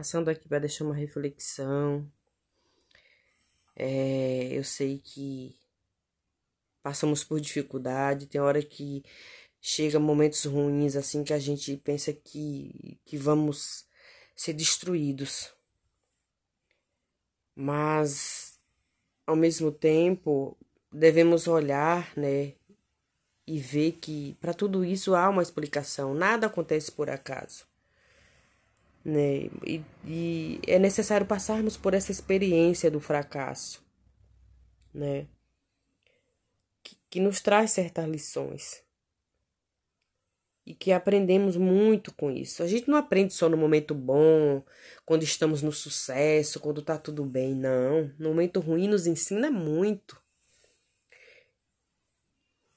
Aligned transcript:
Passando 0.00 0.30
aqui 0.30 0.48
para 0.48 0.60
deixar 0.60 0.86
uma 0.86 0.94
reflexão. 0.94 2.10
É, 3.76 4.48
eu 4.50 4.64
sei 4.64 4.98
que 4.98 5.54
passamos 6.82 7.22
por 7.22 7.38
dificuldade, 7.38 8.26
tem 8.26 8.40
hora 8.40 8.62
que 8.62 9.04
chega 9.60 9.98
momentos 9.98 10.46
ruins 10.46 10.96
assim 10.96 11.22
que 11.22 11.34
a 11.34 11.38
gente 11.38 11.76
pensa 11.76 12.14
que, 12.14 12.98
que 13.04 13.18
vamos 13.18 13.84
ser 14.34 14.54
destruídos. 14.54 15.52
Mas 17.54 18.58
ao 19.26 19.36
mesmo 19.36 19.70
tempo 19.70 20.56
devemos 20.90 21.46
olhar, 21.46 22.10
né, 22.16 22.54
e 23.46 23.58
ver 23.58 23.92
que 24.00 24.34
para 24.40 24.54
tudo 24.54 24.82
isso 24.82 25.14
há 25.14 25.28
uma 25.28 25.42
explicação, 25.42 26.14
nada 26.14 26.46
acontece 26.46 26.90
por 26.90 27.10
acaso. 27.10 27.69
Né? 29.04 29.50
E, 29.66 29.82
e 30.04 30.60
é 30.66 30.78
necessário 30.78 31.26
passarmos 31.26 31.76
por 31.76 31.94
essa 31.94 32.12
experiência 32.12 32.90
do 32.90 33.00
fracasso, 33.00 33.82
né? 34.92 35.26
que, 36.82 36.96
que 37.08 37.20
nos 37.20 37.40
traz 37.40 37.70
certas 37.70 38.08
lições 38.08 38.82
e 40.66 40.74
que 40.74 40.92
aprendemos 40.92 41.56
muito 41.56 42.12
com 42.14 42.30
isso. 42.30 42.62
A 42.62 42.66
gente 42.66 42.88
não 42.88 42.96
aprende 42.96 43.34
só 43.34 43.48
no 43.48 43.56
momento 43.56 43.94
bom, 43.94 44.62
quando 45.04 45.22
estamos 45.22 45.62
no 45.62 45.72
sucesso, 45.72 46.60
quando 46.60 46.82
tá 46.82 46.96
tudo 46.96 47.24
bem, 47.24 47.54
não. 47.54 48.12
No 48.18 48.28
momento 48.28 48.60
ruim 48.60 48.86
nos 48.86 49.06
ensina 49.06 49.50
muito. 49.50 50.20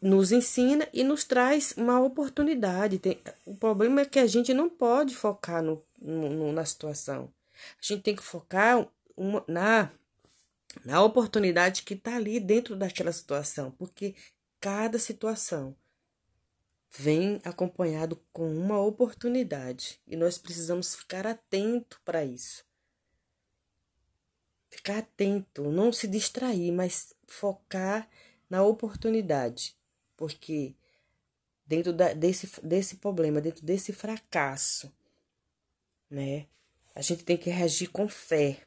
Nos 0.00 0.30
ensina 0.30 0.88
e 0.92 1.02
nos 1.02 1.24
traz 1.24 1.74
uma 1.76 2.00
oportunidade. 2.00 2.98
Tem, 2.98 3.20
o 3.44 3.56
problema 3.56 4.02
é 4.02 4.04
que 4.04 4.18
a 4.18 4.26
gente 4.26 4.54
não 4.54 4.68
pode 4.68 5.14
focar 5.14 5.62
no, 5.62 5.82
no 6.00 6.52
na 6.52 6.64
situação. 6.64 7.32
A 7.80 7.84
gente 7.84 8.02
tem 8.02 8.14
que 8.14 8.22
focar 8.22 8.86
uma, 9.16 9.44
na, 9.48 9.90
na 10.84 11.02
oportunidade 11.02 11.82
que 11.82 11.94
está 11.94 12.16
ali 12.16 12.38
dentro 12.38 12.76
daquela 12.76 13.12
situação, 13.12 13.72
porque 13.72 14.14
cada 14.60 14.98
situação 14.98 15.74
vem 16.90 17.40
acompanhado 17.44 18.20
com 18.32 18.50
uma 18.50 18.80
oportunidade 18.80 20.00
e 20.06 20.16
nós 20.16 20.38
precisamos 20.38 20.94
ficar 20.94 21.26
atento 21.26 22.00
para 22.04 22.24
isso. 22.24 22.64
Ficar 24.70 24.98
atento, 24.98 25.70
não 25.70 25.92
se 25.92 26.06
distrair, 26.06 26.72
mas 26.72 27.14
focar 27.26 28.08
na 28.48 28.62
oportunidade, 28.62 29.76
porque 30.18 30.74
dentro 31.64 31.92
da, 31.92 32.12
desse, 32.12 32.60
desse 32.60 32.96
problema, 32.96 33.40
dentro 33.40 33.64
desse 33.64 33.92
fracasso, 33.92 34.92
né, 36.10 36.48
a 36.94 37.00
gente 37.00 37.24
tem 37.24 37.36
que 37.36 37.48
reagir 37.48 37.88
com 37.90 38.08
fé 38.08 38.66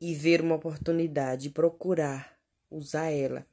e 0.00 0.12
ver 0.12 0.40
uma 0.40 0.56
oportunidade, 0.56 1.50
procurar 1.50 2.36
usar 2.68 3.10
ela 3.10 3.46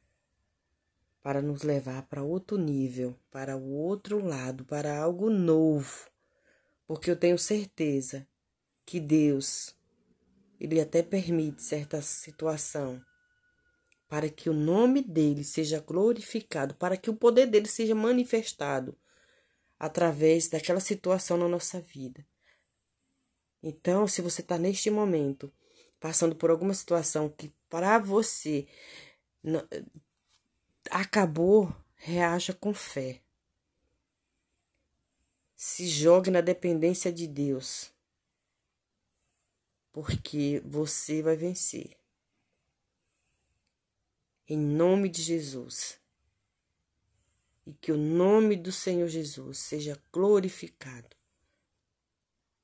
para 1.21 1.41
nos 1.41 1.61
levar 1.61 2.07
para 2.07 2.23
outro 2.23 2.57
nível, 2.57 3.15
para 3.29 3.55
o 3.55 3.71
outro 3.71 4.25
lado, 4.25 4.65
para 4.65 4.97
algo 4.97 5.29
novo. 5.29 6.09
Porque 6.87 7.11
eu 7.11 7.15
tenho 7.15 7.37
certeza 7.37 8.27
que 8.83 8.99
Deus, 8.99 9.75
Ele 10.59 10.81
até 10.81 11.03
permite 11.03 11.61
certa 11.61 12.01
situação 12.01 13.05
para 14.09 14.27
que 14.27 14.49
o 14.49 14.53
nome 14.53 15.03
dele 15.03 15.43
seja 15.43 15.79
glorificado, 15.79 16.73
para 16.73 16.97
que 16.97 17.11
o 17.11 17.15
poder 17.15 17.45
dele 17.45 17.67
seja 17.67 17.93
manifestado 17.93 18.97
através 19.77 20.49
daquela 20.49 20.79
situação 20.79 21.37
na 21.37 21.47
nossa 21.47 21.79
vida. 21.79 22.25
Então, 23.61 24.07
se 24.07 24.21
você 24.21 24.41
está 24.41 24.57
neste 24.57 24.89
momento 24.89 25.53
passando 25.99 26.35
por 26.35 26.49
alguma 26.49 26.73
situação 26.73 27.29
que 27.29 27.53
para 27.69 27.99
você 27.99 28.67
acabou, 30.89 31.71
reaja 31.95 32.53
com 32.53 32.73
fé. 32.73 33.21
Se 35.55 35.87
jogue 35.87 36.31
na 36.31 36.41
dependência 36.41 37.11
de 37.11 37.27
Deus, 37.27 37.93
porque 39.91 40.63
você 40.65 41.21
vai 41.21 41.35
vencer. 41.35 41.98
Em 44.49 44.57
nome 44.57 45.07
de 45.07 45.21
Jesus. 45.21 45.99
E 47.65 47.73
que 47.73 47.91
o 47.91 47.97
nome 47.97 48.57
do 48.57 48.71
Senhor 48.71 49.07
Jesus 49.07 49.59
seja 49.59 50.01
glorificado 50.11 51.15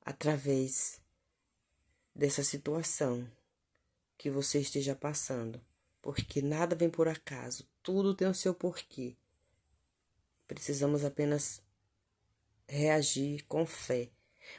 através 0.04 1.00
dessa 2.14 2.42
situação 2.42 3.30
que 4.18 4.28
você 4.28 4.58
esteja 4.60 4.94
passando 4.94 5.60
porque 6.06 6.40
nada 6.40 6.76
vem 6.76 6.88
por 6.88 7.08
acaso, 7.08 7.68
tudo 7.82 8.14
tem 8.14 8.28
o 8.28 8.34
seu 8.34 8.54
porquê. 8.54 9.16
Precisamos 10.46 11.04
apenas 11.04 11.60
reagir 12.68 13.44
com 13.48 13.66
fé, 13.66 14.08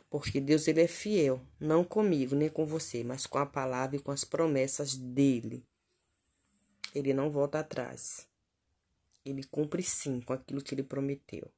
porque 0.09 0.41
Deus 0.41 0.67
ele 0.67 0.81
é 0.81 0.87
fiel, 0.89 1.41
não 1.57 1.85
comigo 1.85 2.35
nem 2.35 2.49
com 2.49 2.65
você, 2.65 3.01
mas 3.01 3.25
com 3.25 3.37
a 3.37 3.45
palavra 3.45 3.95
e 3.95 3.99
com 3.99 4.11
as 4.11 4.25
promessas 4.25 4.97
dele. 4.97 5.65
Ele 6.93 7.13
não 7.13 7.29
volta 7.29 7.59
atrás. 7.59 8.27
Ele 9.25 9.43
cumpre 9.43 9.83
sim 9.83 10.21
com 10.21 10.33
aquilo 10.33 10.61
que 10.61 10.73
ele 10.73 10.83
prometeu. 10.83 11.51